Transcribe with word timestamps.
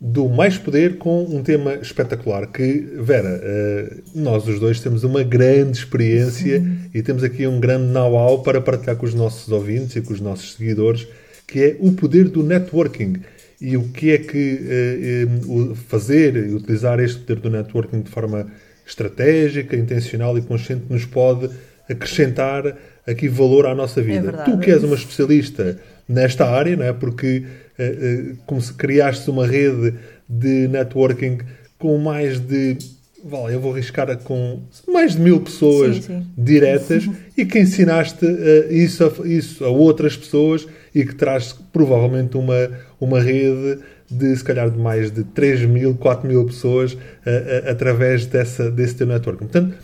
do 0.00 0.28
Mais 0.28 0.58
Poder 0.58 0.98
com 0.98 1.24
um 1.24 1.42
tema 1.42 1.74
espetacular 1.74 2.46
que, 2.48 2.86
Vera, 3.00 3.40
uh, 3.40 4.02
nós 4.14 4.46
os 4.46 4.60
dois 4.60 4.78
temos 4.80 5.04
uma 5.04 5.22
grande 5.22 5.78
experiência 5.78 6.60
Sim. 6.60 6.78
e 6.92 7.02
temos 7.02 7.24
aqui 7.24 7.46
um 7.46 7.58
grande 7.58 7.86
know-how 7.86 8.42
para 8.42 8.60
partilhar 8.60 8.96
com 8.96 9.06
os 9.06 9.14
nossos 9.14 9.50
ouvintes 9.50 9.96
e 9.96 10.02
com 10.02 10.12
os 10.12 10.20
nossos 10.20 10.54
seguidores, 10.54 11.06
que 11.46 11.60
é 11.62 11.76
o 11.80 11.92
poder 11.92 12.28
do 12.28 12.42
networking 12.42 13.16
e 13.58 13.76
o 13.76 13.84
que 13.88 14.10
é 14.10 14.18
que 14.18 14.60
uh, 15.48 15.70
uh, 15.72 15.74
fazer 15.74 16.36
e 16.36 16.52
utilizar 16.52 17.00
este 17.00 17.20
poder 17.20 17.40
do 17.40 17.50
networking 17.50 18.02
de 18.02 18.10
forma 18.10 18.46
estratégica, 18.86 19.74
intencional 19.76 20.36
e 20.36 20.42
consciente 20.42 20.84
nos 20.90 21.06
pode 21.06 21.50
acrescentar 21.88 22.76
aqui 23.06 23.28
valor 23.28 23.66
à 23.66 23.74
nossa 23.74 24.02
vida. 24.02 24.18
É 24.18 24.22
verdade, 24.22 24.50
tu 24.50 24.58
que 24.58 24.70
és 24.70 24.82
uma 24.84 24.94
especialista 24.94 25.78
nesta 26.08 26.46
área, 26.46 26.76
não 26.76 26.84
é? 26.84 26.92
porque 26.92 27.44
uh, 27.78 28.32
uh, 28.32 28.36
como 28.46 28.60
se 28.60 28.72
criaste 28.74 29.28
uma 29.30 29.46
rede 29.46 29.94
de 30.28 30.68
networking 30.68 31.38
com 31.78 31.98
mais 31.98 32.38
de 32.38 32.78
vale, 33.24 33.54
eu 33.54 33.60
vou 33.60 33.72
arriscar 33.72 34.16
com 34.18 34.60
mais 34.86 35.14
de 35.14 35.20
mil 35.20 35.40
pessoas 35.40 35.96
sim, 35.96 36.02
sim. 36.02 36.26
diretas 36.38 37.08
e 37.36 37.44
que 37.44 37.58
ensinaste 37.58 38.24
uh, 38.24 38.72
isso, 38.72 39.04
a, 39.04 39.26
isso 39.26 39.64
a 39.64 39.68
outras 39.68 40.16
pessoas 40.16 40.66
e 40.94 41.04
que 41.04 41.14
traz 41.14 41.52
provavelmente 41.72 42.36
uma, 42.36 42.70
uma 43.00 43.20
rede 43.20 43.80
de 44.08 44.36
se 44.36 44.44
calhar 44.44 44.70
de 44.70 44.78
mais 44.78 45.10
de 45.10 45.24
3 45.24 45.62
mil, 45.62 45.94
4 45.96 46.28
mil 46.28 46.44
pessoas 46.44 46.92
uh, 46.92 46.96
uh, 46.96 47.70
através 47.70 48.26
dessa, 48.26 48.70
desse 48.70 48.94
teu 48.94 49.06
networking. 49.06 49.46
Portanto, 49.46 49.74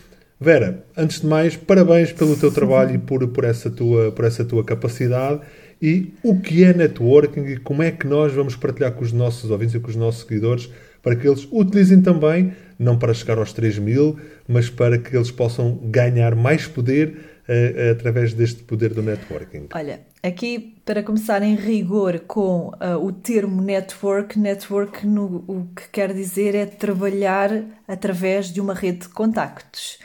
Vera, 0.41 0.82
antes 0.97 1.20
de 1.20 1.27
mais, 1.27 1.56
parabéns 1.56 2.10
pelo 2.10 2.36
teu 2.36 2.50
trabalho 2.50 2.97
e 2.97 2.98
por, 2.98 3.27
por, 3.28 3.44
essa 3.44 3.70
tua, 3.70 4.10
por 4.10 4.25
essa 4.25 4.44
tua 4.44 4.64
capacidade 4.64 5.41
e 5.83 6.14
o 6.22 6.38
que 6.38 6.62
é 6.62 6.72
networking 6.72 7.44
e 7.44 7.56
como 7.56 7.83
é 7.83 7.91
que 7.91 8.06
nós 8.06 8.33
vamos 8.33 8.55
partilhar 8.55 8.92
com 8.92 9.02
os 9.02 9.12
nossos 9.12 9.50
ouvintes 9.50 9.75
e 9.75 9.80
com 9.80 9.91
os 9.91 9.97
nossos 9.97 10.22
seguidores 10.22 10.70
para 11.02 11.16
que 11.16 11.27
eles 11.27 11.48
utilizem 11.50 12.00
também, 12.00 12.55
não 12.78 12.97
para 12.97 13.12
chegar 13.12 13.36
aos 13.36 13.52
3 13.52 13.78
mil, 13.78 14.16
mas 14.47 14.70
para 14.70 14.97
que 14.97 15.16
eles 15.16 15.33
possam 15.33 15.75
ganhar 15.83 16.36
mais 16.36 16.69
poder 16.69 17.16
uh, 17.48 17.91
através 17.91 18.33
deste 18.33 18.62
poder 18.62 18.94
do 18.94 19.03
networking. 19.03 19.66
Olha, 19.75 20.00
aqui 20.22 20.77
para 20.84 21.03
começar 21.03 21.42
em 21.42 21.56
rigor 21.56 22.20
com 22.20 22.69
uh, 22.69 23.05
o 23.05 23.10
termo 23.10 23.60
network, 23.60 24.38
network 24.38 25.05
no, 25.05 25.44
o 25.48 25.66
que 25.75 25.88
quer 25.91 26.14
dizer 26.14 26.55
é 26.55 26.64
trabalhar 26.64 27.50
através 27.88 28.53
de 28.53 28.60
uma 28.60 28.72
rede 28.75 29.00
de 29.00 29.08
contactos. 29.08 29.98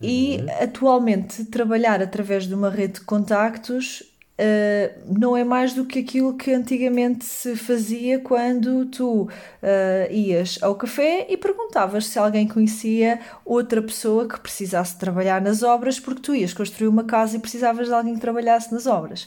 E 0.00 0.38
uhum. 0.38 0.62
atualmente 0.62 1.44
trabalhar 1.44 2.00
através 2.00 2.46
de 2.46 2.54
uma 2.54 2.70
rede 2.70 2.94
de 2.94 3.00
contactos 3.00 4.04
Uh, 4.40 5.18
não 5.18 5.36
é 5.36 5.42
mais 5.42 5.72
do 5.72 5.84
que 5.84 5.98
aquilo 5.98 6.36
que 6.36 6.52
antigamente 6.52 7.24
se 7.24 7.56
fazia 7.56 8.20
quando 8.20 8.86
tu 8.86 9.22
uh, 9.22 10.12
ias 10.12 10.60
ao 10.62 10.76
café 10.76 11.26
e 11.28 11.36
perguntavas 11.36 12.06
se 12.06 12.20
alguém 12.20 12.46
conhecia 12.46 13.18
outra 13.44 13.82
pessoa 13.82 14.28
que 14.28 14.38
precisasse 14.38 14.96
trabalhar 14.96 15.40
nas 15.40 15.64
obras, 15.64 15.98
porque 15.98 16.22
tu 16.22 16.36
ias 16.36 16.54
construir 16.54 16.86
uma 16.86 17.02
casa 17.02 17.36
e 17.36 17.40
precisavas 17.40 17.88
de 17.88 17.94
alguém 17.94 18.14
que 18.14 18.20
trabalhasse 18.20 18.72
nas 18.72 18.86
obras. 18.86 19.26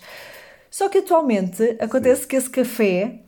Só 0.69 0.87
que 0.87 0.99
atualmente 0.99 1.75
acontece 1.81 2.25
que 2.25 2.37
esse 2.37 2.49
café 2.49 3.19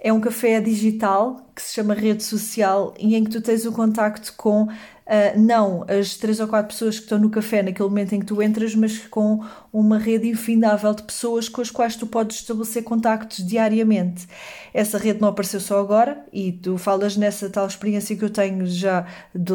é 0.00 0.12
um 0.12 0.20
café 0.20 0.60
digital 0.60 1.50
que 1.54 1.60
se 1.60 1.74
chama 1.74 1.92
rede 1.92 2.22
social 2.22 2.94
e 2.98 3.16
em 3.16 3.24
que 3.24 3.30
tu 3.30 3.40
tens 3.40 3.66
o 3.66 3.72
contacto 3.72 4.32
com 4.36 4.68
Uh, 5.08 5.40
não 5.40 5.86
as 5.88 6.16
três 6.16 6.38
ou 6.38 6.46
quatro 6.46 6.68
pessoas 6.68 6.98
que 6.98 7.04
estão 7.04 7.18
no 7.18 7.30
café 7.30 7.62
naquele 7.62 7.88
momento 7.88 8.12
em 8.12 8.20
que 8.20 8.26
tu 8.26 8.42
entras, 8.42 8.74
mas 8.74 8.98
com 9.06 9.42
uma 9.72 9.96
rede 9.96 10.28
infindável 10.28 10.92
de 10.92 11.02
pessoas 11.02 11.48
com 11.48 11.62
as 11.62 11.70
quais 11.70 11.96
tu 11.96 12.06
podes 12.06 12.40
estabelecer 12.40 12.84
contactos 12.84 13.38
diariamente. 13.38 14.28
Essa 14.74 14.98
rede 14.98 15.18
não 15.18 15.28
apareceu 15.28 15.60
só 15.60 15.80
agora 15.80 16.22
e 16.30 16.52
tu 16.52 16.76
falas 16.76 17.16
nessa 17.16 17.48
tal 17.48 17.66
experiência 17.66 18.14
que 18.16 18.22
eu 18.22 18.28
tenho 18.28 18.66
já 18.66 19.06
de 19.34 19.54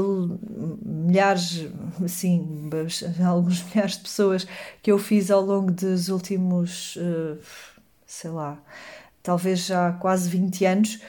milhares, 0.84 1.68
assim, 2.04 2.68
alguns 3.24 3.64
milhares 3.66 3.98
de 3.98 4.02
pessoas 4.02 4.48
que 4.82 4.92
eu 4.92 4.98
fiz 4.98 5.30
ao 5.30 5.42
longo 5.46 5.72
dos 5.72 6.10
últimos, 6.10 6.96
uh, 6.96 7.38
sei 8.08 8.32
lá, 8.32 8.60
talvez 9.24 9.66
já 9.66 9.94
quase 9.94 10.30
20 10.30 10.66
anos 10.66 11.00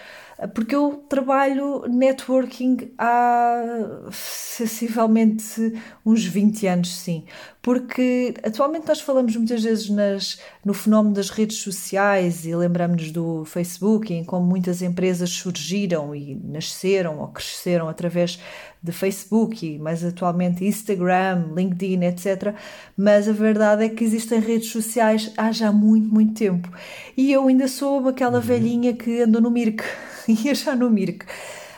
porque 0.47 0.75
eu 0.75 1.05
trabalho 1.09 1.85
networking 1.89 2.93
há 2.99 4.09
sensivelmente 4.11 5.73
uns 6.05 6.25
20 6.25 6.67
anos, 6.67 6.97
sim. 6.97 7.25
Porque 7.63 8.35
atualmente 8.43 8.87
nós 8.87 9.01
falamos 9.01 9.35
muitas 9.37 9.63
vezes 9.63 9.89
nas, 9.89 10.39
no 10.65 10.75
fenómeno 10.75 11.15
das 11.15 11.31
redes 11.31 11.59
sociais 11.59 12.45
e 12.45 12.55
lembramos-nos 12.55 13.11
do 13.11 13.45
Facebook, 13.47 14.13
em 14.13 14.23
como 14.23 14.45
muitas 14.45 14.83
empresas 14.83 15.31
surgiram 15.31 16.15
e 16.15 16.35
nasceram 16.35 17.21
ou 17.21 17.29
cresceram 17.29 17.89
através 17.89 18.39
de 18.83 18.93
Facebook 18.93 19.67
e 19.67 19.79
mais 19.79 20.05
atualmente 20.05 20.63
Instagram, 20.63 21.53
LinkedIn, 21.57 22.05
etc. 22.05 22.55
Mas 22.95 23.27
a 23.27 23.33
verdade 23.33 23.85
é 23.85 23.89
que 23.89 24.05
existem 24.05 24.41
redes 24.41 24.69
sociais 24.69 25.33
há 25.39 25.51
já 25.51 25.73
muito, 25.73 26.07
muito 26.13 26.35
tempo. 26.35 26.71
E 27.17 27.33
eu 27.33 27.49
ainda 27.49 27.67
sou 27.67 28.07
aquela 28.09 28.39
uhum. 28.39 28.45
velhinha 28.45 28.93
que 28.93 29.23
andou 29.23 29.41
no 29.41 29.51
Mirk, 29.51 29.83
ia 30.45 30.55
já 30.55 30.75
no 30.75 30.91
Mirk. 30.91 31.27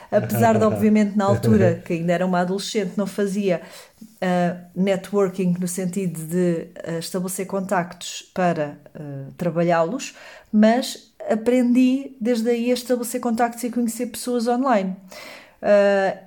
Apesar 0.09 0.57
de, 0.57 0.63
obviamente, 0.63 1.17
na 1.17 1.25
altura, 1.25 1.81
que 1.85 1.93
ainda 1.93 2.13
era 2.13 2.25
uma 2.25 2.39
adolescente, 2.39 2.93
não 2.95 3.05
fazia 3.05 3.61
uh, 4.01 4.57
networking 4.75 5.55
no 5.59 5.67
sentido 5.67 6.25
de 6.25 6.67
uh, 6.87 6.99
estabelecer 6.99 7.45
contactos 7.45 8.29
para 8.33 8.77
uh, 8.95 9.31
trabalhá-los, 9.33 10.15
mas 10.51 11.13
aprendi 11.29 12.15
desde 12.21 12.49
aí 12.49 12.71
a 12.71 12.73
estabelecer 12.73 13.19
contactos 13.19 13.63
e 13.63 13.69
conhecer 13.69 14.07
pessoas 14.07 14.47
online. 14.47 14.95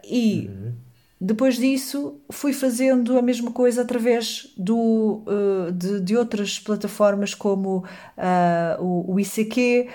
E 0.04 0.50
uhum. 0.50 0.72
Depois 1.20 1.56
disso 1.56 2.18
fui 2.30 2.52
fazendo 2.52 3.18
a 3.18 3.22
mesma 3.22 3.50
coisa 3.50 3.82
através 3.82 4.52
do, 4.56 5.22
uh, 5.26 5.70
de, 5.70 6.00
de, 6.00 6.16
outras 6.16 6.58
plataformas 6.58 7.34
como 7.34 7.84
uh, 8.16 8.82
o, 8.82 9.14
o, 9.14 9.20
ICQ, 9.20 9.88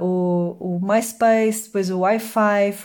o, 0.00 0.56
o, 0.60 0.80
MySpace, 0.80 1.64
depois 1.64 1.90
o 1.90 1.98
Wi-Fi 1.98 2.76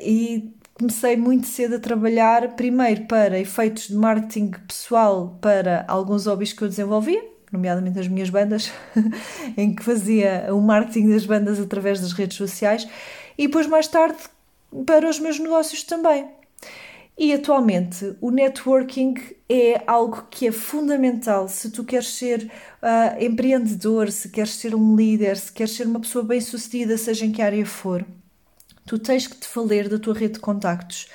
e 0.00 0.50
comecei 0.78 1.16
muito 1.16 1.46
cedo 1.48 1.74
a 1.74 1.78
trabalhar 1.78 2.54
primeiro 2.54 3.04
para 3.06 3.38
efeitos 3.38 3.88
de 3.88 3.96
marketing 3.96 4.52
pessoal 4.66 5.36
para 5.40 5.84
alguns 5.88 6.26
hobbies 6.26 6.52
que 6.52 6.62
eu 6.62 6.68
desenvolvia, 6.68 7.22
nomeadamente 7.52 7.98
as 7.98 8.06
minhas 8.06 8.30
bandas, 8.30 8.72
em 9.58 9.74
que 9.74 9.82
fazia 9.82 10.46
o 10.50 10.60
marketing 10.60 11.10
das 11.10 11.26
bandas 11.26 11.58
através 11.58 12.00
das 12.00 12.12
redes 12.12 12.36
sociais, 12.36 12.88
e 13.36 13.46
depois 13.46 13.66
mais 13.66 13.88
tarde 13.88 14.18
para 14.86 15.08
os 15.08 15.18
meus 15.18 15.38
negócios 15.38 15.82
também. 15.82 16.37
E 17.18 17.32
atualmente 17.32 18.16
o 18.20 18.30
networking 18.30 19.14
é 19.48 19.82
algo 19.88 20.28
que 20.30 20.46
é 20.46 20.52
fundamental 20.52 21.48
se 21.48 21.68
tu 21.68 21.82
queres 21.82 22.14
ser 22.14 22.48
uh, 22.80 23.20
empreendedor, 23.20 24.12
se 24.12 24.28
queres 24.28 24.54
ser 24.54 24.72
um 24.72 24.94
líder, 24.94 25.36
se 25.36 25.50
queres 25.50 25.74
ser 25.74 25.88
uma 25.88 25.98
pessoa 25.98 26.22
bem-sucedida, 26.22 26.96
seja 26.96 27.26
em 27.26 27.32
que 27.32 27.42
área 27.42 27.66
for. 27.66 28.06
Tu 28.86 29.00
tens 29.00 29.26
que 29.26 29.36
te 29.36 29.48
valer 29.52 29.88
da 29.88 29.98
tua 29.98 30.14
rede 30.14 30.34
de 30.34 30.38
contactos. 30.38 31.08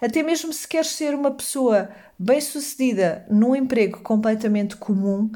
Até 0.00 0.24
mesmo 0.24 0.52
se 0.52 0.66
queres 0.66 0.88
ser 0.88 1.14
uma 1.14 1.30
pessoa 1.30 1.88
bem-sucedida 2.18 3.24
num 3.30 3.54
emprego 3.54 4.00
completamente 4.00 4.74
comum, 4.74 5.30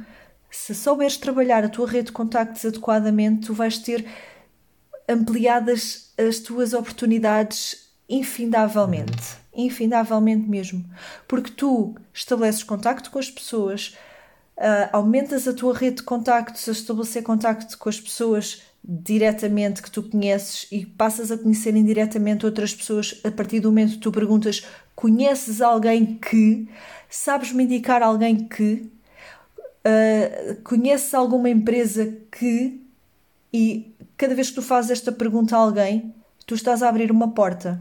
se 0.51 0.75
souberes 0.75 1.17
trabalhar 1.17 1.65
a 1.65 1.69
tua 1.69 1.87
rede 1.87 2.07
de 2.07 2.13
contactos 2.13 2.65
adequadamente, 2.65 3.47
tu 3.47 3.55
vais 3.55 3.79
ter 3.79 4.05
ampliadas 5.09 6.13
as 6.19 6.41
tuas 6.41 6.73
oportunidades 6.73 7.89
infindavelmente. 8.09 9.37
Infindavelmente 9.59 10.49
mesmo. 10.49 10.85
Porque 11.27 11.51
tu 11.51 11.97
estabeleces 12.15 12.63
contacto 12.63 13.11
com 13.11 13.19
as 13.19 13.29
pessoas, 13.29 13.97
uh, 14.57 14.89
aumentas 14.93 15.49
a 15.49 15.53
tua 15.53 15.77
rede 15.77 15.97
de 15.97 16.03
contactos, 16.05 16.69
a 16.69 16.73
estabelecer 16.73 17.25
contacto 17.25 17.77
com 17.77 17.89
as 17.89 18.01
pessoas 18.01 18.63
diretamente 18.85 19.83
que 19.83 19.91
tu 19.91 20.05
conheces 20.05 20.69
e 20.71 20.87
passas 20.87 21.33
a 21.33 21.37
conhecer 21.37 21.75
indiretamente 21.75 22.47
outras 22.47 22.73
pessoas 22.73 23.21
a 23.25 23.33
partir 23.33 23.59
do 23.59 23.71
momento 23.71 23.95
que 23.95 23.99
tu 23.99 24.13
perguntas: 24.13 24.65
conheces 24.95 25.61
alguém 25.61 26.15
que? 26.15 26.69
Sabes-me 27.11 27.65
indicar 27.65 28.01
alguém 28.01 28.47
que? 28.47 28.89
Uh, 29.85 30.63
conheces 30.63 31.13
alguma 31.15 31.51
empresa 31.51 32.17
que? 32.31 32.81
E 33.53 33.93
cada 34.17 34.37
vez 34.37 34.51
que 34.51 34.55
tu 34.55 34.63
fazes 34.63 34.93
esta 34.93 35.11
pergunta 35.11 35.57
a 35.57 35.59
alguém, 35.59 36.15
tu 36.47 36.55
estás 36.55 36.81
a 36.81 36.89
abrir 36.89 37.11
uma 37.11 37.33
porta. 37.33 37.81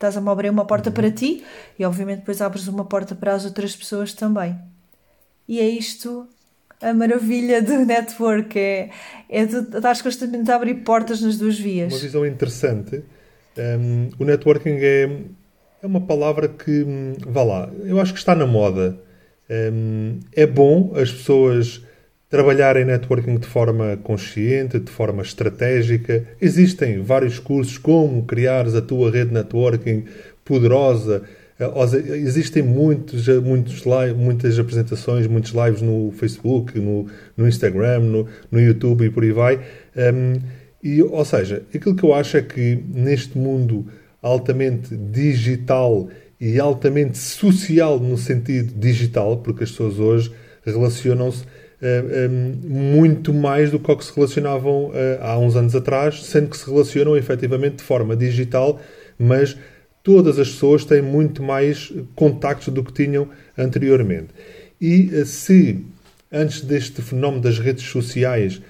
Estás 0.00 0.16
a 0.16 0.30
abrir 0.32 0.48
uma 0.48 0.64
porta 0.64 0.90
para 0.90 1.10
ti 1.10 1.44
e 1.78 1.84
obviamente 1.84 2.20
depois 2.20 2.40
abres 2.40 2.66
uma 2.66 2.86
porta 2.86 3.14
para 3.14 3.34
as 3.34 3.44
outras 3.44 3.76
pessoas 3.76 4.14
também. 4.14 4.56
E 5.46 5.60
é 5.60 5.68
isto 5.68 6.26
a 6.80 6.94
maravilha 6.94 7.60
do 7.60 7.80
network, 7.84 8.58
é, 8.58 8.88
é 9.28 9.44
tu 9.44 9.58
estás 9.76 10.00
constantemente 10.00 10.50
a 10.50 10.56
abrir 10.56 10.76
portas 10.76 11.20
nas 11.20 11.36
duas 11.36 11.58
vias. 11.58 11.92
Uma 11.92 12.00
visão 12.00 12.26
interessante. 12.26 13.04
Um, 13.58 14.08
o 14.18 14.24
networking 14.24 14.78
é, 14.80 15.18
é 15.82 15.86
uma 15.86 16.00
palavra 16.00 16.48
que, 16.48 16.82
hum, 16.82 17.12
vá 17.26 17.42
lá, 17.42 17.70
eu 17.84 18.00
acho 18.00 18.14
que 18.14 18.18
está 18.18 18.34
na 18.34 18.46
moda. 18.46 18.98
Um, 19.50 20.20
é 20.32 20.46
bom 20.46 20.92
as 20.94 21.12
pessoas 21.12 21.82
trabalharem 22.30 22.84
networking 22.84 23.36
de 23.36 23.46
forma 23.46 23.98
consciente, 24.04 24.78
de 24.78 24.90
forma 24.90 25.20
estratégica. 25.20 26.24
Existem 26.40 27.02
vários 27.02 27.40
cursos 27.40 27.76
como 27.76 28.24
criares 28.24 28.74
a 28.76 28.80
tua 28.80 29.10
rede 29.10 29.34
networking 29.34 30.04
poderosa. 30.44 31.22
Eh, 31.58 32.18
existem 32.18 32.62
muitos, 32.62 33.28
eh, 33.28 33.40
muitos 33.40 33.84
live, 33.84 34.14
muitas 34.14 34.56
apresentações, 34.58 35.26
muitos 35.26 35.52
lives 35.52 35.82
no 35.82 36.12
Facebook, 36.12 36.78
no, 36.78 37.06
no 37.36 37.48
Instagram, 37.48 37.98
no, 38.00 38.26
no 38.50 38.60
YouTube 38.60 39.04
e 39.04 39.10
por 39.10 39.24
aí 39.24 39.32
vai. 39.32 39.60
Um, 39.96 40.40
e, 40.82 41.02
ou 41.02 41.24
seja, 41.24 41.64
aquilo 41.74 41.96
que 41.96 42.04
eu 42.04 42.14
acho 42.14 42.36
é 42.36 42.42
que 42.42 42.82
neste 42.88 43.36
mundo 43.36 43.86
altamente 44.22 44.96
digital 44.96 46.08
e 46.40 46.58
altamente 46.60 47.18
social 47.18 47.98
no 47.98 48.16
sentido 48.16 48.72
digital, 48.78 49.38
porque 49.38 49.64
as 49.64 49.70
pessoas 49.70 49.98
hoje 49.98 50.32
relacionam-se 50.64 51.44
muito 52.62 53.32
mais 53.32 53.70
do 53.70 53.78
que, 53.78 53.96
que 53.96 54.04
se 54.04 54.14
relacionavam 54.14 54.86
uh, 54.86 54.92
há 55.20 55.38
uns 55.38 55.56
anos 55.56 55.74
atrás, 55.74 56.24
sendo 56.24 56.50
que 56.50 56.56
se 56.58 56.70
relacionam 56.70 57.16
efetivamente 57.16 57.76
de 57.76 57.82
forma 57.82 58.14
digital, 58.14 58.80
mas 59.18 59.56
todas 60.02 60.38
as 60.38 60.50
pessoas 60.50 60.84
têm 60.84 61.00
muito 61.00 61.42
mais 61.42 61.92
contactos 62.14 62.68
do 62.68 62.84
que 62.84 62.92
tinham 62.92 63.28
anteriormente. 63.56 64.28
E 64.80 65.24
se 65.24 65.84
antes 66.32 66.60
deste 66.62 67.02
fenómeno 67.02 67.42
das 67.42 67.58
redes 67.58 67.84
sociais 67.84 68.60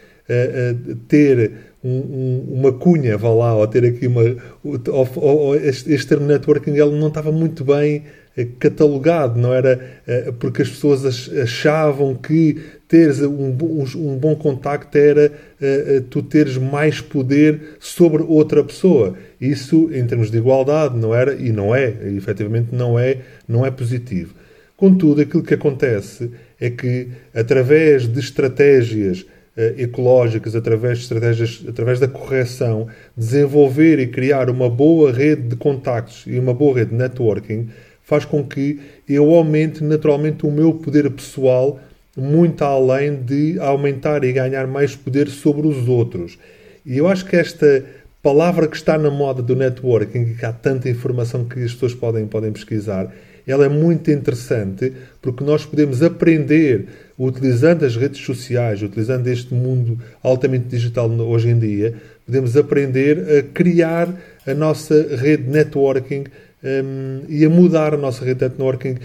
ter 1.09 1.53
um, 1.83 1.89
um, 1.89 2.55
uma 2.59 2.73
cunha, 2.73 3.17
vá 3.17 3.31
lá, 3.31 3.55
ou 3.55 3.67
ter 3.67 3.85
aqui 3.85 4.07
uma. 4.07 4.23
Ou, 4.63 5.09
ou, 5.17 5.57
este, 5.57 5.93
este 5.93 6.09
termo 6.09 6.27
networking 6.27 6.73
ele 6.73 6.99
não 6.99 7.09
estava 7.09 7.33
muito 7.33 7.65
bem 7.65 8.05
eh, 8.05 8.20
catalogado, 8.59 9.39
não 9.39 9.53
era 9.53 10.01
eh, 10.07 10.33
porque 10.39 10.63
as 10.63 10.69
pessoas 10.69 11.29
achavam 11.31 12.15
que 12.15 12.59
teres 12.89 13.21
um, 13.21 13.57
um 13.97 14.17
bom 14.17 14.35
contacto 14.35 14.97
era 14.97 15.33
eh, 15.61 16.03
tu 16.09 16.23
teres 16.23 16.57
mais 16.57 17.01
poder 17.01 17.77
sobre 17.79 18.23
outra 18.23 18.65
pessoa. 18.65 19.17
Isso, 19.41 19.91
em 19.93 20.07
termos 20.07 20.31
de 20.31 20.39
igualdade, 20.39 20.97
não 20.97 21.15
era 21.15 21.35
e 21.35 21.53
não 21.53 21.75
é, 21.75 21.95
e, 22.05 22.17
efetivamente 22.17 22.69
não 22.73 22.99
é, 22.99 23.19
não 23.49 23.65
é 23.67 23.71
positivo. 23.71 24.35
Contudo, 24.77 25.21
aquilo 25.21 25.43
que 25.43 25.55
acontece 25.55 26.31
é 26.59 26.71
que 26.71 27.09
através 27.35 28.09
de 28.09 28.19
estratégias 28.19 29.27
eh, 29.57 29.75
ecológicas, 29.79 30.57
através 30.57 30.99
de 30.99 31.05
estratégias, 31.05 31.63
através 31.69 32.01
da 32.01 32.09
correção, 32.09 32.87
desenvolver 33.17 33.99
e 33.99 34.07
criar 34.07 34.49
uma 34.49 34.71
boa 34.71 35.13
rede 35.13 35.43
de 35.43 35.57
contactos 35.57 36.25
e 36.27 36.39
uma 36.39 36.55
boa 36.55 36.79
rede 36.79 36.93
de 36.93 36.97
networking, 36.97 37.69
faz 38.11 38.25
com 38.25 38.43
que 38.43 38.81
eu 39.09 39.33
aumente 39.33 39.85
naturalmente 39.85 40.45
o 40.45 40.51
meu 40.51 40.75
poder 40.75 41.09
pessoal 41.13 41.79
muito 42.17 42.65
além 42.65 43.23
de 43.23 43.57
aumentar 43.61 44.25
e 44.25 44.33
ganhar 44.33 44.67
mais 44.67 44.97
poder 44.97 45.29
sobre 45.29 45.69
os 45.69 45.89
outros. 45.89 46.37
E 46.85 46.99
eu 46.99 47.07
acho 47.07 47.25
que 47.25 47.37
esta 47.37 47.85
palavra 48.21 48.67
que 48.67 48.75
está 48.75 48.99
na 48.99 49.13
moda 49.13 49.41
do 49.41 49.55
networking, 49.55 50.35
que 50.35 50.45
há 50.45 50.53
tanta 50.53 50.91
informação 50.91 51.45
que 51.45 51.63
as 51.63 51.73
pessoas 51.73 51.95
podem, 51.95 52.27
podem 52.27 52.51
pesquisar, 52.51 53.15
ela 53.47 53.65
é 53.65 53.69
muito 53.69 54.11
interessante 54.11 54.93
porque 55.23 55.45
nós 55.45 55.65
podemos 55.65 56.03
aprender 56.03 56.89
utilizando 57.17 57.85
as 57.85 57.95
redes 57.95 58.21
sociais, 58.25 58.83
utilizando 58.83 59.29
este 59.29 59.55
mundo 59.55 59.97
altamente 60.21 60.67
digital 60.67 61.09
hoje 61.09 61.49
em 61.49 61.59
dia, 61.61 61.95
podemos 62.27 62.57
aprender 62.57 63.39
a 63.39 63.43
criar 63.55 64.13
a 64.45 64.53
nossa 64.53 65.17
rede 65.17 65.49
networking 65.49 66.25
um, 66.63 67.23
e 67.29 67.45
a 67.45 67.51
mudar 67.51 67.95
a 67.95 67.97
nossa 67.97 68.25
rede 68.25 68.45
networking, 68.45 68.97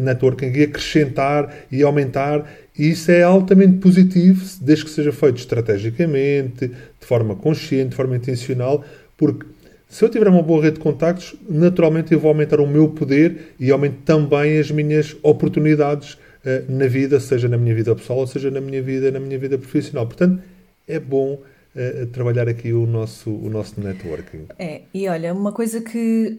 networking 0.00 0.52
e 0.52 0.62
acrescentar 0.64 1.66
e 1.70 1.82
aumentar. 1.82 2.44
E 2.78 2.90
isso 2.90 3.10
é 3.10 3.22
altamente 3.22 3.78
positivo, 3.78 4.44
desde 4.60 4.84
que 4.84 4.90
seja 4.90 5.12
feito 5.12 5.38
estrategicamente, 5.38 6.68
de 6.68 7.06
forma 7.06 7.34
consciente, 7.34 7.90
de 7.90 7.96
forma 7.96 8.16
intencional, 8.16 8.84
porque 9.16 9.46
se 9.88 10.04
eu 10.04 10.08
tiver 10.10 10.28
uma 10.28 10.42
boa 10.42 10.62
rede 10.62 10.74
de 10.74 10.82
contactos, 10.82 11.34
naturalmente 11.48 12.12
eu 12.12 12.20
vou 12.20 12.28
aumentar 12.28 12.60
o 12.60 12.66
meu 12.66 12.88
poder 12.88 13.54
e 13.58 13.70
aumento 13.70 14.02
também 14.04 14.58
as 14.58 14.70
minhas 14.70 15.16
oportunidades 15.22 16.18
eh, 16.44 16.64
na 16.68 16.86
vida, 16.86 17.18
seja 17.18 17.48
na 17.48 17.56
minha 17.56 17.74
vida 17.74 17.94
pessoal, 17.96 18.26
seja 18.26 18.50
na 18.50 18.60
minha 18.60 18.82
vida, 18.82 19.10
na 19.10 19.18
minha 19.18 19.38
vida 19.38 19.56
profissional. 19.56 20.06
Portanto, 20.06 20.42
é 20.86 21.00
bom 21.00 21.40
uh, 21.74 22.06
trabalhar 22.06 22.48
aqui 22.48 22.72
o 22.72 22.86
nosso, 22.86 23.30
o 23.30 23.48
nosso 23.50 23.80
networking. 23.80 24.46
É, 24.58 24.82
e 24.92 25.08
olha, 25.08 25.32
uma 25.32 25.52
coisa 25.52 25.80
que 25.80 26.38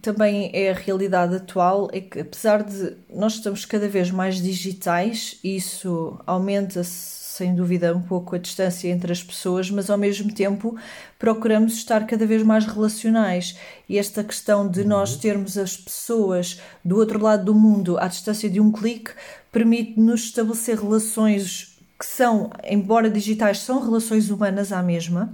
também 0.00 0.50
é 0.52 0.70
a 0.70 0.74
realidade 0.74 1.36
atual 1.36 1.88
é 1.92 2.00
que 2.00 2.20
apesar 2.20 2.62
de 2.62 2.96
nós 3.08 3.34
estamos 3.34 3.64
cada 3.64 3.88
vez 3.88 4.10
mais 4.10 4.36
digitais, 4.36 5.38
isso 5.42 6.18
aumenta-se 6.26 7.24
sem 7.34 7.52
dúvida 7.52 7.94
um 7.96 8.00
pouco 8.00 8.36
a 8.36 8.38
distância 8.38 8.88
entre 8.88 9.10
as 9.10 9.22
pessoas, 9.22 9.68
mas 9.68 9.90
ao 9.90 9.98
mesmo 9.98 10.32
tempo 10.32 10.76
procuramos 11.18 11.74
estar 11.74 12.06
cada 12.06 12.24
vez 12.24 12.44
mais 12.44 12.64
relacionais. 12.64 13.58
E 13.88 13.98
esta 13.98 14.22
questão 14.22 14.68
de 14.68 14.84
nós 14.84 15.14
uhum. 15.14 15.20
termos 15.20 15.58
as 15.58 15.76
pessoas 15.76 16.60
do 16.84 16.96
outro 16.96 17.20
lado 17.20 17.46
do 17.46 17.54
mundo 17.54 17.98
à 17.98 18.06
distância 18.06 18.48
de 18.48 18.60
um 18.60 18.70
clique 18.70 19.10
permite-nos 19.50 20.24
estabelecer 20.26 20.78
relações 20.78 21.76
que 21.98 22.06
são, 22.06 22.50
embora 22.62 23.10
digitais, 23.10 23.58
são 23.60 23.80
relações 23.80 24.30
humanas 24.30 24.70
à 24.70 24.82
mesma. 24.82 25.32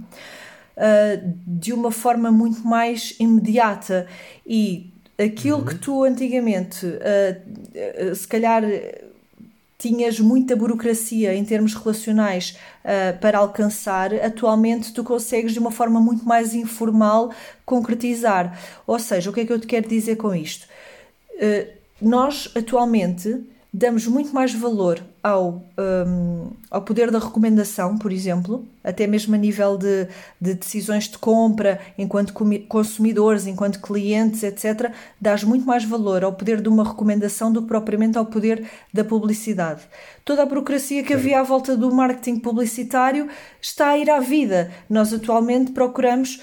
Uh, 0.77 1.33
de 1.45 1.73
uma 1.73 1.91
forma 1.91 2.31
muito 2.31 2.65
mais 2.65 3.13
imediata 3.19 4.07
e 4.47 4.89
aquilo 5.19 5.59
uhum. 5.59 5.65
que 5.65 5.75
tu 5.75 6.03
antigamente 6.03 6.85
uh, 6.85 8.15
se 8.15 8.25
calhar 8.25 8.63
tinhas 9.81 10.19
muita 10.19 10.55
burocracia 10.55 11.33
em 11.33 11.43
termos 11.43 11.73
relacionais 11.73 12.55
uh, 12.85 13.19
para 13.19 13.39
alcançar, 13.39 14.13
atualmente 14.13 14.93
tu 14.93 15.03
consegues 15.03 15.53
de 15.53 15.59
uma 15.59 15.71
forma 15.71 15.99
muito 15.99 16.23
mais 16.23 16.53
informal 16.53 17.33
concretizar. 17.65 18.59
Ou 18.85 18.99
seja, 18.99 19.31
o 19.31 19.33
que 19.33 19.39
é 19.39 19.45
que 19.45 19.51
eu 19.51 19.59
te 19.59 19.65
quero 19.65 19.89
dizer 19.89 20.17
com 20.17 20.35
isto? 20.35 20.67
Uh, 21.33 21.67
nós 21.99 22.51
atualmente 22.55 23.43
damos 23.73 24.05
muito 24.05 24.31
mais 24.35 24.53
valor 24.53 25.01
ao, 25.23 25.63
um, 25.77 26.51
ao 26.69 26.81
poder 26.81 27.11
da 27.11 27.19
recomendação, 27.19 27.97
por 27.97 28.11
exemplo, 28.11 28.65
até 28.83 29.05
mesmo 29.05 29.35
a 29.35 29.37
nível 29.37 29.77
de, 29.77 30.07
de 30.39 30.55
decisões 30.55 31.07
de 31.07 31.17
compra, 31.17 31.79
enquanto 31.97 32.33
consumidores, 32.67 33.45
enquanto 33.45 33.79
clientes, 33.79 34.41
etc., 34.41 34.91
dás 35.19 35.43
muito 35.43 35.65
mais 35.65 35.85
valor 35.85 36.23
ao 36.23 36.33
poder 36.33 36.61
de 36.61 36.69
uma 36.69 36.83
recomendação 36.83 37.51
do 37.51 37.61
que 37.61 37.67
propriamente 37.67 38.17
ao 38.17 38.25
poder 38.25 38.67
da 38.91 39.03
publicidade. 39.03 39.81
Toda 40.25 40.43
a 40.43 40.45
burocracia 40.45 41.03
que 41.03 41.13
havia 41.13 41.39
à 41.39 41.43
volta 41.43 41.75
do 41.75 41.93
marketing 41.93 42.39
publicitário 42.39 43.27
está 43.59 43.89
a 43.89 43.97
ir 43.97 44.09
à 44.09 44.19
vida. 44.19 44.71
Nós 44.89 45.13
atualmente 45.13 45.71
procuramos 45.71 46.41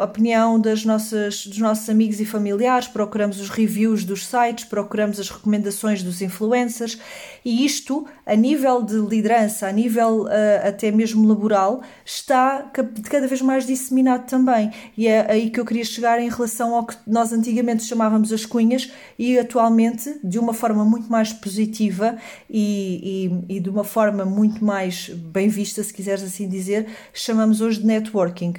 a 0.00 0.02
opinião 0.02 0.58
das 0.58 0.84
nossas, 0.84 1.46
dos 1.46 1.58
nossos 1.58 1.88
amigos 1.90 2.20
e 2.20 2.24
familiares, 2.24 2.88
procuramos 2.88 3.40
os 3.40 3.50
reviews 3.50 4.04
dos 4.04 4.26
sites, 4.26 4.64
procuramos 4.64 5.20
as 5.20 5.30
recomendações 5.30 6.02
dos 6.02 6.22
influencers 6.22 6.98
e 7.44 7.64
isto 7.64 8.06
a 8.26 8.34
nível 8.34 8.82
de 8.82 8.96
liderança, 8.96 9.66
a 9.66 9.72
nível 9.72 10.24
uh, 10.24 10.28
até 10.68 10.90
mesmo 10.90 11.26
laboral, 11.26 11.82
está 12.04 12.70
cada 13.10 13.26
vez 13.26 13.40
mais 13.40 13.66
disseminado 13.66 14.26
também. 14.26 14.70
E 14.96 15.06
é 15.06 15.30
aí 15.30 15.50
que 15.50 15.60
eu 15.60 15.64
queria 15.64 15.84
chegar 15.84 16.20
em 16.20 16.28
relação 16.28 16.74
ao 16.74 16.86
que 16.86 16.96
nós 17.06 17.32
antigamente 17.32 17.84
chamávamos 17.84 18.32
as 18.32 18.44
cunhas 18.44 18.90
e 19.18 19.38
atualmente, 19.38 20.18
de 20.22 20.38
uma 20.38 20.54
forma 20.54 20.84
muito 20.84 21.10
mais 21.10 21.32
positiva 21.32 22.16
e, 22.48 23.30
e, 23.48 23.56
e 23.56 23.60
de 23.60 23.70
uma 23.70 23.84
forma 23.84 24.24
muito 24.24 24.64
mais 24.64 25.08
bem 25.08 25.48
vista, 25.48 25.82
se 25.82 25.92
quiseres 25.92 26.22
assim 26.22 26.48
dizer, 26.48 26.86
chamamos 27.12 27.60
hoje 27.60 27.80
de 27.80 27.86
networking. 27.86 28.54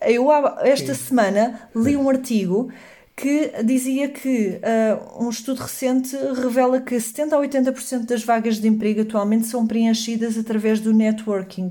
Eu, 0.00 0.30
esta 0.60 0.94
Sim. 0.94 1.04
semana, 1.04 1.68
li 1.74 1.96
um 1.96 2.08
artigo 2.08 2.70
que 3.14 3.52
dizia 3.62 4.08
que 4.08 4.58
uh, 4.58 5.24
um 5.24 5.28
estudo 5.28 5.60
recente 5.60 6.16
revela 6.34 6.80
que 6.80 6.98
70 6.98 7.36
a 7.36 7.40
80% 7.40 8.06
das 8.06 8.24
vagas 8.24 8.56
de 8.56 8.66
emprego 8.66 9.02
atualmente 9.02 9.46
são 9.46 9.66
preenchidas 9.66 10.38
através 10.38 10.80
do 10.80 10.94
networking 10.94 11.70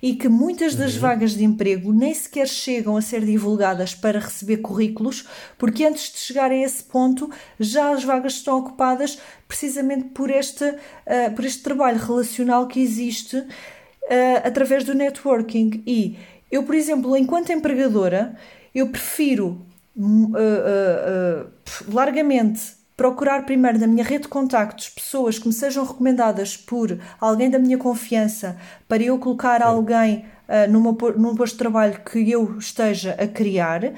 e 0.00 0.14
que 0.14 0.28
muitas 0.28 0.74
das 0.74 0.94
uhum. 0.94 1.00
vagas 1.00 1.32
de 1.32 1.44
emprego 1.44 1.92
nem 1.92 2.14
sequer 2.14 2.48
chegam 2.48 2.96
a 2.96 3.02
ser 3.02 3.24
divulgadas 3.24 3.94
para 3.94 4.18
receber 4.18 4.58
currículos, 4.58 5.28
porque 5.58 5.84
antes 5.84 6.10
de 6.10 6.18
chegarem 6.18 6.64
a 6.64 6.66
esse 6.66 6.82
ponto 6.82 7.30
já 7.60 7.90
as 7.90 8.02
vagas 8.02 8.34
estão 8.34 8.58
ocupadas 8.58 9.18
precisamente 9.46 10.04
por 10.08 10.30
este, 10.30 10.64
uh, 10.64 11.34
por 11.36 11.44
este 11.44 11.62
trabalho 11.62 11.98
relacional 11.98 12.66
que 12.66 12.80
existe 12.80 13.36
uh, 13.36 13.46
através 14.42 14.84
do 14.84 14.94
networking. 14.94 15.82
E 15.86 16.16
eu, 16.50 16.62
por 16.62 16.74
exemplo, 16.74 17.14
enquanto 17.14 17.52
empregadora, 17.52 18.34
eu 18.74 18.88
prefiro 18.88 19.67
uh, 19.98 21.44
uh, 21.44 21.92
largamente 21.92 22.78
procurar 22.96 23.44
primeiro 23.44 23.78
na 23.78 23.86
minha 23.86 24.04
rede 24.04 24.22
de 24.22 24.28
contactos 24.28 24.88
pessoas 24.88 25.38
que 25.38 25.46
me 25.46 25.52
sejam 25.52 25.84
recomendadas 25.84 26.56
por 26.56 26.98
alguém 27.20 27.48
da 27.50 27.58
minha 27.58 27.78
confiança 27.78 28.56
para 28.88 29.02
eu 29.02 29.18
colocar 29.18 29.62
alguém 29.62 30.24
uh, 30.48 30.70
numa, 30.70 30.92
num 31.16 31.34
posto 31.34 31.54
de 31.54 31.58
trabalho 31.58 32.00
que 32.00 32.30
eu 32.30 32.58
esteja 32.58 33.12
a 33.18 33.26
criar. 33.26 33.84
Uh, 33.84 33.92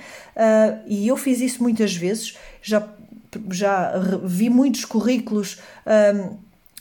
e 0.86 1.08
eu 1.08 1.16
fiz 1.16 1.40
isso 1.40 1.62
muitas 1.62 1.94
vezes, 1.94 2.36
já, 2.62 2.86
já 3.50 3.92
vi 4.24 4.50
muitos 4.50 4.84
currículos. 4.84 5.60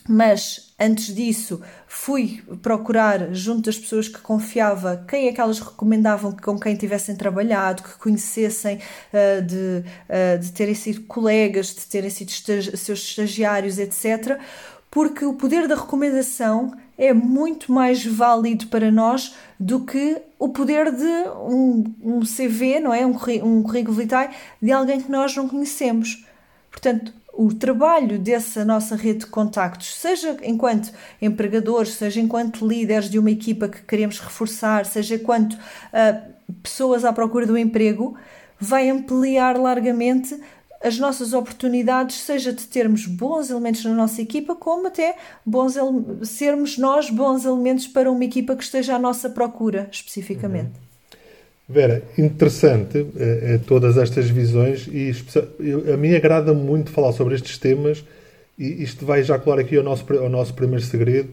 mas 0.08 0.69
antes 0.80 1.14
disso 1.14 1.60
fui 1.86 2.42
procurar 2.62 3.34
junto 3.34 3.66
das 3.66 3.78
pessoas 3.78 4.08
que 4.08 4.18
confiava 4.18 5.04
quem 5.06 5.28
é 5.28 5.32
que 5.32 5.40
elas 5.40 5.60
recomendavam 5.60 6.32
com 6.32 6.58
quem 6.58 6.74
tivessem 6.74 7.14
trabalhado, 7.14 7.82
que 7.82 7.98
conhecessem 7.98 8.76
uh, 8.76 9.42
de, 9.42 9.84
uh, 10.08 10.38
de 10.40 10.52
terem 10.52 10.74
sido 10.74 11.02
colegas, 11.02 11.74
de 11.74 11.86
terem 11.86 12.08
sido 12.08 12.30
estagi 12.30 12.76
seus 12.76 13.00
estagiários, 13.00 13.78
etc. 13.78 14.40
Porque 14.90 15.24
o 15.24 15.34
poder 15.34 15.68
da 15.68 15.74
recomendação 15.74 16.74
é 16.96 17.12
muito 17.12 17.72
mais 17.72 18.04
válido 18.04 18.66
para 18.66 18.90
nós 18.90 19.34
do 19.58 19.84
que 19.84 20.20
o 20.38 20.48
poder 20.48 20.90
de 20.90 21.28
um, 21.46 21.84
um 22.02 22.20
CV, 22.20 22.80
não 22.80 22.92
é? 22.92 23.06
Um, 23.06 23.16
um 23.42 23.62
currículo 23.62 23.96
vitae 23.96 24.30
de 24.60 24.72
alguém 24.72 25.00
que 25.00 25.10
nós 25.10 25.36
não 25.36 25.48
conhecemos. 25.48 26.24
Portanto, 26.80 27.12
o 27.34 27.52
trabalho 27.52 28.18
dessa 28.18 28.64
nossa 28.64 28.96
rede 28.96 29.20
de 29.20 29.26
contactos, 29.26 29.94
seja 29.94 30.36
enquanto 30.42 30.90
empregadores, 31.20 31.92
seja 31.92 32.20
enquanto 32.20 32.66
líderes 32.66 33.10
de 33.10 33.18
uma 33.18 33.30
equipa 33.30 33.68
que 33.68 33.82
queremos 33.82 34.18
reforçar, 34.18 34.86
seja 34.86 35.16
enquanto 35.16 35.52
uh, 35.54 36.52
pessoas 36.62 37.04
à 37.04 37.12
procura 37.12 37.46
do 37.46 37.56
emprego, 37.56 38.16
vai 38.58 38.88
ampliar 38.88 39.58
largamente 39.58 40.40
as 40.82 40.98
nossas 40.98 41.34
oportunidades, 41.34 42.16
seja 42.16 42.50
de 42.50 42.66
termos 42.66 43.04
bons 43.04 43.50
elementos 43.50 43.84
na 43.84 43.92
nossa 43.92 44.22
equipa, 44.22 44.54
como 44.54 44.86
até 44.86 45.16
bons 45.44 45.74
sermos 46.22 46.78
nós 46.78 47.10
bons 47.10 47.44
elementos 47.44 47.86
para 47.86 48.10
uma 48.10 48.24
equipa 48.24 48.56
que 48.56 48.64
esteja 48.64 48.96
à 48.96 48.98
nossa 48.98 49.28
procura, 49.28 49.86
especificamente. 49.92 50.78
Uhum. 50.78 50.89
Vera, 51.70 52.02
interessante 52.18 53.06
é, 53.16 53.54
é, 53.54 53.58
todas 53.58 53.96
estas 53.96 54.28
visões 54.28 54.88
e 54.88 55.14
a 55.92 55.96
mim 55.96 56.16
agrada 56.16 56.52
muito 56.52 56.90
falar 56.90 57.12
sobre 57.12 57.36
estes 57.36 57.58
temas 57.58 58.04
e 58.58 58.82
isto 58.82 59.06
vai 59.06 59.22
já 59.22 59.38
colar 59.38 59.60
aqui 59.60 59.76
ao 59.76 59.84
nosso, 59.84 60.04
ao 60.18 60.28
nosso 60.28 60.52
primeiro 60.52 60.84
segredo. 60.84 61.28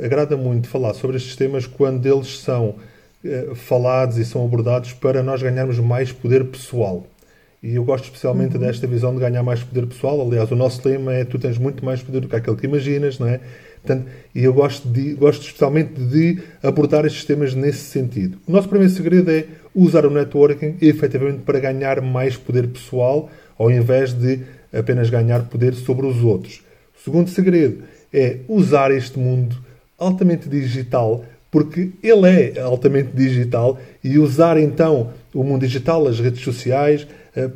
Agrada 0.00 0.36
muito 0.36 0.68
falar 0.68 0.94
sobre 0.94 1.16
estes 1.16 1.34
temas 1.34 1.66
quando 1.66 2.06
eles 2.06 2.38
são 2.38 2.76
é, 3.24 3.48
falados 3.56 4.16
e 4.16 4.24
são 4.24 4.44
abordados 4.44 4.92
para 4.92 5.24
nós 5.24 5.42
ganharmos 5.42 5.80
mais 5.80 6.12
poder 6.12 6.44
pessoal. 6.44 7.04
E 7.62 7.74
eu 7.74 7.84
gosto 7.84 8.04
especialmente 8.04 8.54
uhum. 8.56 8.62
desta 8.62 8.86
visão 8.86 9.14
de 9.14 9.20
ganhar 9.20 9.42
mais 9.42 9.62
poder 9.62 9.86
pessoal. 9.86 10.20
Aliás, 10.20 10.50
o 10.50 10.56
nosso 10.56 10.86
lema 10.88 11.12
é 11.12 11.24
tu 11.24 11.38
tens 11.38 11.58
muito 11.58 11.84
mais 11.84 12.02
poder 12.02 12.20
do 12.20 12.28
que 12.28 12.36
aquele 12.36 12.56
que 12.56 12.66
imaginas, 12.66 13.18
não 13.18 13.26
é? 13.28 13.40
Portanto, 13.82 14.06
e 14.34 14.44
eu 14.44 14.52
gosto, 14.52 14.88
de, 14.88 15.14
gosto 15.14 15.42
especialmente 15.42 15.94
de 15.94 16.38
abordar 16.62 17.04
estes 17.04 17.24
temas 17.24 17.54
nesse 17.54 17.84
sentido. 17.84 18.38
O 18.46 18.52
nosso 18.52 18.68
primeiro 18.68 18.92
segredo 18.92 19.30
é 19.30 19.46
usar 19.74 20.04
o 20.04 20.10
networking 20.10 20.76
efetivamente 20.80 21.40
para 21.40 21.58
ganhar 21.60 22.00
mais 22.00 22.36
poder 22.36 22.66
pessoal, 22.68 23.30
ao 23.58 23.70
invés 23.70 24.12
de 24.12 24.40
apenas 24.72 25.08
ganhar 25.10 25.42
poder 25.44 25.74
sobre 25.74 26.06
os 26.06 26.22
outros. 26.22 26.62
O 26.98 27.02
segundo 27.02 27.30
segredo 27.30 27.82
é 28.12 28.38
usar 28.48 28.90
este 28.90 29.18
mundo 29.18 29.56
altamente 29.98 30.48
digital, 30.48 31.24
porque 31.50 31.90
ele 32.02 32.28
é 32.28 32.60
altamente 32.60 33.10
digital, 33.14 33.78
e 34.02 34.18
usar 34.18 34.58
então 34.58 35.10
o 35.34 35.42
mundo 35.42 35.62
digital, 35.62 36.06
as 36.06 36.20
redes 36.20 36.42
sociais, 36.42 37.06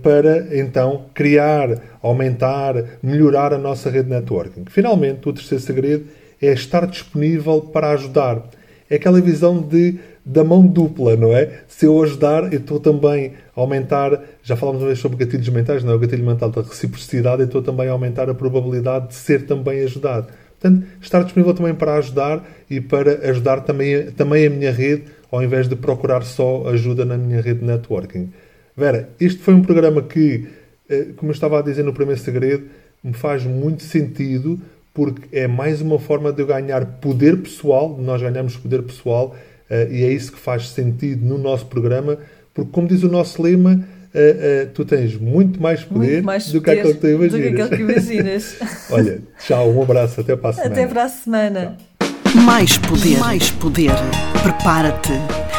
para 0.03 0.57
então 0.57 1.07
criar, 1.13 1.79
aumentar, 2.03 2.75
melhorar 3.03 3.53
a 3.53 3.59
nossa 3.59 3.91
rede 3.91 4.09
de 4.09 4.15
networking. 4.15 4.65
Finalmente, 4.69 5.29
o 5.29 5.33
terceiro 5.33 5.63
segredo 5.63 6.05
é 6.41 6.53
estar 6.53 6.87
disponível 6.87 7.61
para 7.61 7.91
ajudar. 7.91 8.43
É 8.89 8.97
aquela 8.97 9.21
visão 9.21 9.61
de 9.61 9.99
da 10.25 10.43
mão 10.43 10.67
dupla, 10.67 11.17
não 11.17 11.37
é? 11.37 11.51
Se 11.69 11.85
eu 11.85 12.03
ajudar, 12.03 12.53
eu 12.53 12.59
estou 12.59 12.81
também 12.81 13.33
a 13.55 13.61
aumentar. 13.61 14.23
Já 14.43 14.57
falámos 14.57 14.81
uma 14.81 14.87
vez 14.87 14.99
sobre 14.99 15.19
gatilhos 15.19 15.49
mentais, 15.51 15.85
não 15.85 15.93
é? 15.93 15.97
O 15.97 15.99
gatilho 15.99 16.25
mental 16.25 16.51
da 16.51 16.63
reciprocidade, 16.63 17.43
eu 17.43 17.47
estou 17.47 17.63
também 17.63 17.89
a 17.89 17.93
aumentar 17.93 18.31
a 18.31 18.35
probabilidade 18.35 19.09
de 19.09 19.15
ser 19.15 19.45
também 19.47 19.83
ajudado. 19.85 20.29
Portanto, 20.59 20.87
estar 21.01 21.23
disponível 21.25 21.53
também 21.53 21.75
para 21.75 21.97
ajudar 21.97 22.43
e 22.71 22.81
para 22.81 23.29
ajudar 23.29 23.61
também, 23.61 24.13
também 24.13 24.47
a 24.47 24.51
minha 24.51 24.73
rede, 24.73 25.05
ao 25.31 25.43
invés 25.43 25.69
de 25.69 25.77
procurar 25.77 26.23
só 26.23 26.69
ajuda 26.69 27.05
na 27.05 27.19
minha 27.19 27.43
rede 27.43 27.61
de 27.61 27.67
networking. 27.67 28.31
Vera, 28.77 29.11
este 29.21 29.41
foi 29.41 29.55
um 29.55 29.63
programa 29.63 30.03
que, 30.03 30.47
eh, 30.89 31.09
como 31.17 31.31
eu 31.31 31.35
estava 31.35 31.59
a 31.59 31.63
dizer 31.63 31.85
no 31.85 31.93
primeiro 31.93 32.21
segredo, 32.21 32.65
me 33.03 33.13
faz 33.13 33.45
muito 33.45 33.83
sentido 33.83 34.61
porque 34.93 35.37
é 35.37 35.49
mais 35.49 35.81
uma 35.81 35.99
forma 35.99 36.33
de 36.33 36.41
eu 36.41 36.47
ganhar 36.47 36.85
poder 37.01 37.37
pessoal, 37.39 37.99
nós 38.01 38.23
ganhamos 38.23 38.57
poder 38.57 38.83
pessoal, 38.83 39.35
eh, 39.69 39.89
e 39.91 40.05
é 40.05 40.13
isso 40.13 40.33
que 40.33 40.39
faz 40.39 40.69
sentido 40.69 41.25
no 41.25 41.37
nosso 41.37 41.67
programa, 41.67 42.19
porque, 42.53 42.71
como 42.71 42.87
diz 42.87 43.03
o 43.03 43.09
nosso 43.09 43.43
lema, 43.43 43.85
Uh, 44.15 44.69
uh, 44.69 44.71
tu 44.73 44.85
tens 44.85 45.17
muito 45.17 45.61
mais 45.61 45.83
poder, 45.83 46.13
muito 46.13 46.25
mais 46.25 46.47
do, 46.47 46.63
poder 46.63 46.75
que 46.75 46.79
aquilo 46.79 46.95
que 46.95 47.01
tu 47.01 47.09
imaginas. 47.09 47.51
Do 47.51 47.69
que 47.69 47.77
que 47.77 47.83
imaginas. 47.83 48.57
Olha, 48.89 49.21
tchau, 49.41 49.73
um 49.73 49.83
abraço, 49.83 50.21
até 50.21 50.37
para 50.37 50.51
a 50.51 50.53
semana. 50.53 50.73
Até 50.73 50.87
para 50.87 51.03
a 51.03 51.09
semana. 51.09 51.77
Tchau. 51.99 52.43
Mais 52.45 52.79
poder, 52.79 53.19
mais 53.19 53.51
poder. 53.51 53.91
Prepara-te. 54.41 55.44